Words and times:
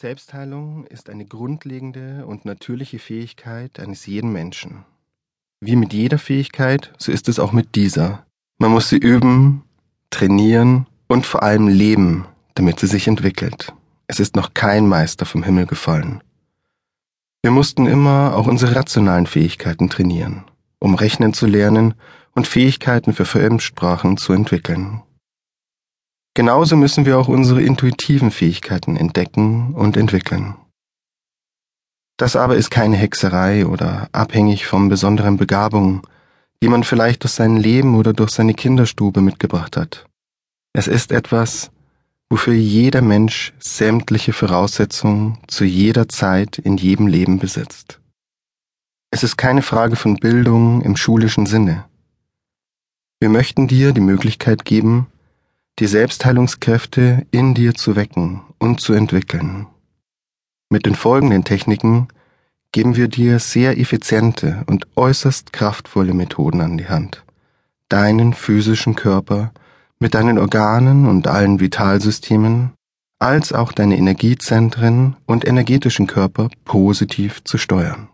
Selbstheilung 0.00 0.86
ist 0.86 1.10
eine 1.10 1.26
grundlegende 1.26 2.24
und 2.24 2.46
natürliche 2.46 2.98
Fähigkeit 2.98 3.78
eines 3.78 4.06
jeden 4.06 4.32
Menschen. 4.32 4.86
Wie 5.60 5.76
mit 5.76 5.92
jeder 5.92 6.16
Fähigkeit, 6.16 6.90
so 6.96 7.12
ist 7.12 7.28
es 7.28 7.38
auch 7.38 7.52
mit 7.52 7.74
dieser. 7.74 8.24
Man 8.56 8.70
muss 8.70 8.88
sie 8.88 8.96
üben, 8.96 9.62
trainieren 10.08 10.86
und 11.06 11.26
vor 11.26 11.42
allem 11.42 11.68
leben, 11.68 12.24
damit 12.54 12.80
sie 12.80 12.86
sich 12.86 13.08
entwickelt. 13.08 13.74
Es 14.06 14.20
ist 14.20 14.36
noch 14.36 14.54
kein 14.54 14.88
Meister 14.88 15.26
vom 15.26 15.42
Himmel 15.42 15.66
gefallen. 15.66 16.22
Wir 17.42 17.50
mussten 17.50 17.84
immer 17.84 18.34
auch 18.36 18.46
unsere 18.46 18.76
rationalen 18.76 19.26
Fähigkeiten 19.26 19.90
trainieren, 19.90 20.44
um 20.78 20.94
rechnen 20.94 21.34
zu 21.34 21.44
lernen 21.44 21.92
und 22.32 22.46
Fähigkeiten 22.46 23.12
für 23.12 23.26
Fremdsprachen 23.26 24.16
zu 24.16 24.32
entwickeln. 24.32 25.02
Genauso 26.40 26.74
müssen 26.74 27.04
wir 27.04 27.18
auch 27.18 27.28
unsere 27.28 27.60
intuitiven 27.60 28.30
Fähigkeiten 28.30 28.96
entdecken 28.96 29.74
und 29.74 29.98
entwickeln. 29.98 30.54
Das 32.16 32.34
aber 32.34 32.56
ist 32.56 32.70
keine 32.70 32.96
Hexerei 32.96 33.66
oder 33.66 34.08
abhängig 34.12 34.66
von 34.66 34.88
besonderen 34.88 35.36
Begabungen, 35.36 36.00
die 36.62 36.68
man 36.68 36.82
vielleicht 36.82 37.24
durch 37.24 37.34
sein 37.34 37.58
Leben 37.58 37.94
oder 37.94 38.14
durch 38.14 38.30
seine 38.30 38.54
Kinderstube 38.54 39.20
mitgebracht 39.20 39.76
hat. 39.76 40.06
Es 40.72 40.88
ist 40.88 41.12
etwas, 41.12 41.72
wofür 42.30 42.54
jeder 42.54 43.02
Mensch 43.02 43.52
sämtliche 43.58 44.32
Voraussetzungen 44.32 45.36
zu 45.46 45.66
jeder 45.66 46.08
Zeit 46.08 46.56
in 46.56 46.78
jedem 46.78 47.06
Leben 47.06 47.38
besitzt. 47.38 48.00
Es 49.10 49.22
ist 49.22 49.36
keine 49.36 49.60
Frage 49.60 49.94
von 49.94 50.16
Bildung 50.16 50.80
im 50.80 50.96
schulischen 50.96 51.44
Sinne. 51.44 51.84
Wir 53.20 53.28
möchten 53.28 53.68
dir 53.68 53.92
die 53.92 54.00
Möglichkeit 54.00 54.64
geben, 54.64 55.06
die 55.80 55.86
Selbstheilungskräfte 55.86 57.26
in 57.30 57.54
dir 57.54 57.74
zu 57.74 57.96
wecken 57.96 58.42
und 58.58 58.80
zu 58.82 58.92
entwickeln. 58.92 59.66
Mit 60.68 60.84
den 60.84 60.94
folgenden 60.94 61.42
Techniken 61.42 62.08
geben 62.70 62.96
wir 62.96 63.08
dir 63.08 63.38
sehr 63.38 63.78
effiziente 63.78 64.62
und 64.66 64.86
äußerst 64.96 65.52
kraftvolle 65.54 66.12
Methoden 66.12 66.60
an 66.60 66.76
die 66.76 66.88
Hand, 66.88 67.24
deinen 67.88 68.34
physischen 68.34 68.94
Körper 68.94 69.52
mit 69.98 70.14
deinen 70.14 70.38
Organen 70.38 71.06
und 71.06 71.26
allen 71.26 71.60
Vitalsystemen 71.60 72.72
als 73.18 73.52
auch 73.52 73.72
deine 73.72 73.96
Energiezentren 73.96 75.16
und 75.26 75.46
energetischen 75.46 76.06
Körper 76.06 76.48
positiv 76.64 77.42
zu 77.44 77.58
steuern. 77.58 78.08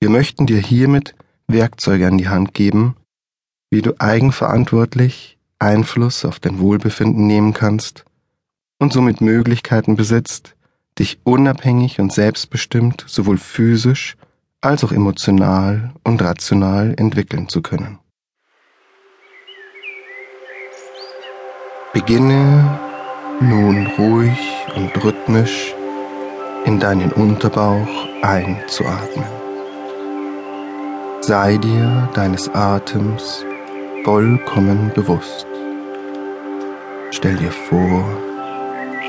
Wir 0.00 0.10
möchten 0.10 0.46
dir 0.46 0.58
hiermit 0.58 1.14
Werkzeuge 1.46 2.06
an 2.06 2.18
die 2.18 2.28
Hand 2.28 2.54
geben, 2.54 2.96
wie 3.70 3.82
du 3.82 3.94
eigenverantwortlich 3.98 5.38
Einfluss 5.62 6.24
auf 6.24 6.40
dein 6.40 6.58
Wohlbefinden 6.58 7.26
nehmen 7.26 7.52
kannst 7.52 8.04
und 8.78 8.92
somit 8.92 9.20
Möglichkeiten 9.20 9.96
besitzt, 9.96 10.56
dich 10.98 11.20
unabhängig 11.24 12.00
und 12.00 12.12
selbstbestimmt 12.12 13.04
sowohl 13.06 13.38
physisch 13.38 14.16
als 14.60 14.84
auch 14.84 14.92
emotional 14.92 15.92
und 16.04 16.20
rational 16.20 16.94
entwickeln 16.98 17.48
zu 17.48 17.62
können. 17.62 17.98
Beginne 21.92 22.80
nun 23.40 23.86
ruhig 23.98 24.38
und 24.76 25.04
rhythmisch 25.04 25.74
in 26.64 26.80
deinen 26.80 27.12
Unterbauch 27.12 28.08
einzuatmen. 28.22 29.26
Sei 31.20 31.56
dir 31.58 32.08
deines 32.14 32.48
Atems 32.48 33.44
vollkommen 34.04 34.90
bewusst. 34.94 35.51
Stell 37.22 37.36
dir 37.36 37.52
vor, 37.52 38.04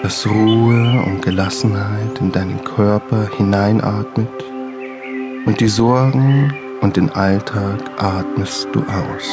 dass 0.04 0.30
Ruhe 0.30 1.02
und 1.04 1.24
Gelassenheit 1.24 2.20
in 2.20 2.32
deinen 2.32 2.64
Körper 2.64 3.28
hineinatmet 3.38 4.30
und 5.48 5.60
die 5.60 5.68
Sorgen 5.68 6.54
und 6.82 6.96
den 6.96 7.10
Alltag 7.10 7.80
atmest 7.98 8.68
du 8.72 8.82
aus. 8.82 9.28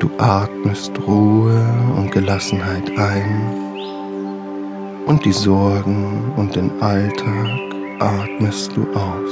Du 0.00 0.10
atmest 0.18 0.90
Ruhe 1.06 1.64
und 1.96 2.10
Gelassenheit 2.10 2.90
ein 2.98 3.52
und 5.06 5.24
die 5.24 5.32
Sorgen 5.32 6.32
und 6.34 6.56
den 6.56 6.72
Alltag 6.82 7.60
atmest 8.00 8.76
du 8.76 8.82
aus. 8.94 9.30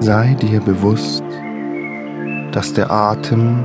Sei 0.00 0.34
dir 0.34 0.60
bewusst, 0.60 1.22
dass 2.52 2.74
der 2.74 2.90
Atem 2.90 3.64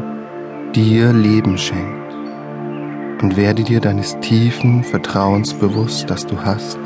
dir 0.74 1.12
Leben 1.12 1.58
schenkt 1.58 2.14
und 3.22 3.36
werde 3.36 3.64
dir 3.64 3.82
deines 3.82 4.18
tiefen 4.22 4.84
Vertrauens 4.84 5.54
bewusst, 5.54 6.10
das 6.10 6.26
du 6.26 6.40
hast, 6.40 6.80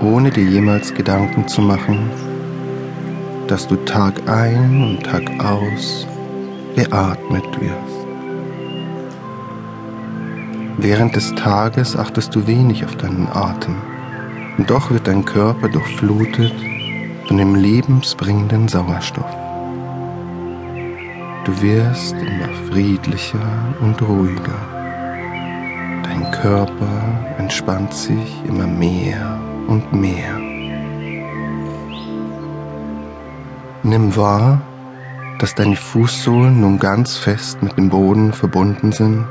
ohne 0.00 0.30
dir 0.30 0.44
jemals 0.44 0.92
Gedanken 0.92 1.46
zu 1.46 1.62
machen, 1.62 2.10
dass 3.46 3.68
du 3.68 3.76
Tag 3.76 4.28
ein 4.28 4.82
und 4.82 5.04
Tag 5.04 5.22
aus 5.42 6.06
beatmet 6.74 7.44
wirst. 7.60 7.98
Während 10.78 11.16
des 11.16 11.34
Tages 11.34 11.96
achtest 11.96 12.34
du 12.34 12.46
wenig 12.46 12.84
auf 12.84 12.96
deinen 12.96 13.28
Atem, 13.32 13.76
und 14.58 14.68
doch 14.68 14.90
wird 14.90 15.06
dein 15.06 15.24
Körper 15.24 15.68
durchflutet 15.68 16.54
von 17.26 17.36
dem 17.36 17.54
lebensbringenden 17.54 18.66
Sauerstoff. 18.66 19.47
Du 21.48 21.62
wirst 21.62 22.12
immer 22.12 22.50
friedlicher 22.70 23.74
und 23.80 24.02
ruhiger. 24.02 24.60
Dein 26.02 26.30
Körper 26.30 27.24
entspannt 27.38 27.94
sich 27.94 28.44
immer 28.46 28.66
mehr 28.66 29.40
und 29.66 29.90
mehr. 29.94 30.38
Nimm 33.82 34.14
wahr, 34.14 34.60
dass 35.38 35.54
deine 35.54 35.76
Fußsohlen 35.76 36.60
nun 36.60 36.78
ganz 36.78 37.16
fest 37.16 37.62
mit 37.62 37.78
dem 37.78 37.88
Boden 37.88 38.34
verbunden 38.34 38.92
sind 38.92 39.26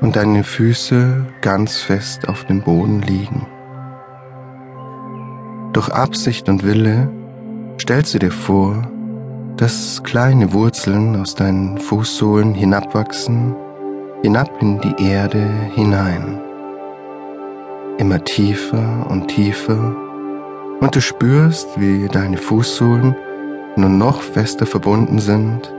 und 0.00 0.14
deine 0.14 0.44
Füße 0.44 1.26
ganz 1.40 1.78
fest 1.78 2.28
auf 2.28 2.44
dem 2.44 2.62
Boden 2.62 3.02
liegen. 3.02 3.48
Durch 5.72 5.88
Absicht 5.88 6.48
und 6.48 6.62
Wille 6.62 7.10
stellst 7.80 8.14
du 8.14 8.20
dir 8.20 8.30
vor, 8.30 8.88
dass 9.62 10.02
kleine 10.02 10.52
Wurzeln 10.52 11.14
aus 11.14 11.36
deinen 11.36 11.78
Fußsohlen 11.78 12.52
hinabwachsen, 12.52 13.54
hinab 14.20 14.50
in 14.60 14.80
die 14.80 15.04
Erde 15.08 15.48
hinein. 15.76 16.40
Immer 17.96 18.24
tiefer 18.24 19.06
und 19.08 19.28
tiefer 19.28 19.94
und 20.80 20.96
du 20.96 21.00
spürst, 21.00 21.68
wie 21.76 22.08
deine 22.08 22.38
Fußsohlen 22.38 23.14
nun 23.76 23.98
noch 23.98 24.20
fester 24.20 24.66
verbunden 24.66 25.20
sind 25.20 25.72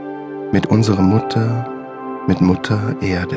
mit 0.50 0.64
unserer 0.68 1.02
Mutter, 1.02 1.68
mit 2.26 2.40
Mutter 2.40 2.96
Erde. 3.02 3.36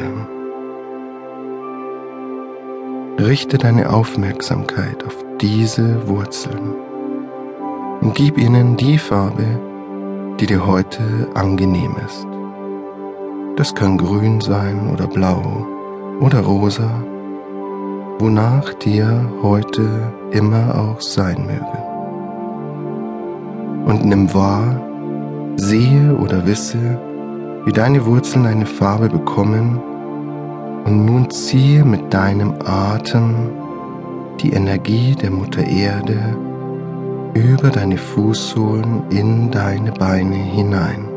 Richte 3.20 3.58
deine 3.58 3.90
Aufmerksamkeit 3.90 5.04
auf 5.04 5.18
diese 5.42 6.08
Wurzeln 6.08 6.74
und 8.00 8.16
gib 8.16 8.38
ihnen 8.38 8.78
die 8.78 8.98
Farbe, 8.98 9.67
die 10.40 10.46
dir 10.46 10.66
heute 10.66 11.28
angenehm 11.34 11.96
ist. 12.06 12.28
Das 13.56 13.74
kann 13.74 13.98
grün 13.98 14.40
sein 14.40 14.90
oder 14.92 15.08
blau 15.08 15.66
oder 16.20 16.42
rosa, 16.42 16.90
wonach 18.20 18.74
dir 18.76 19.32
heute 19.42 20.14
immer 20.32 20.76
auch 20.76 21.02
sein 21.02 21.48
möge. 21.48 21.78
Und 23.90 24.06
nimm 24.06 24.32
wahr, 24.34 24.80
sehe 25.56 26.16
oder 26.16 26.46
wisse, 26.46 27.00
wie 27.66 27.72
deine 27.72 28.06
Wurzeln 28.06 28.46
eine 28.46 28.66
Farbe 28.66 29.10
bekommen 29.10 29.82
und 30.86 31.06
nun 31.06 31.30
ziehe 31.32 31.84
mit 31.84 32.14
deinem 32.14 32.54
Atem 32.64 33.50
die 34.40 34.54
Energie 34.54 35.16
der 35.16 35.32
Mutter 35.32 35.66
Erde 35.66 36.38
über 37.38 37.70
deine 37.70 37.98
Fußsohlen 37.98 39.10
in 39.12 39.52
deine 39.52 39.92
Beine 39.92 40.36
hinein. 40.36 41.08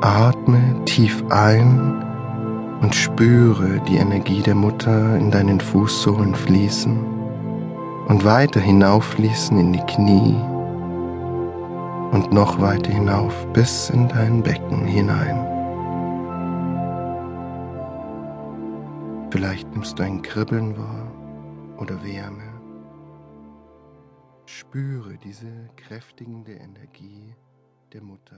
Atme 0.00 0.84
tief 0.84 1.22
ein 1.30 2.02
und 2.80 2.94
spüre 2.94 3.80
die 3.88 3.96
Energie 3.96 4.40
der 4.40 4.54
Mutter 4.54 5.16
in 5.16 5.30
deinen 5.30 5.60
Fußsohlen 5.60 6.34
fließen 6.34 6.98
und 8.08 8.24
weiter 8.24 8.60
hinauffließen 8.60 9.58
in 9.58 9.72
die 9.72 9.86
Knie 9.86 10.36
und 12.10 12.32
noch 12.32 12.60
weiter 12.60 12.92
hinauf 12.92 13.46
bis 13.52 13.90
in 13.90 14.08
dein 14.08 14.42
Becken 14.42 14.84
hinein. 14.84 15.46
Vielleicht 19.30 19.70
nimmst 19.72 19.98
du 19.98 20.02
ein 20.02 20.20
Kribbeln 20.20 20.76
wahr 20.76 21.06
oder 21.78 22.02
Wärme. 22.04 22.61
Spüre 24.46 25.18
diese 25.18 25.68
kräftigende 25.76 26.52
Energie 26.52 27.34
der 27.92 28.02
Mutter. 28.02 28.22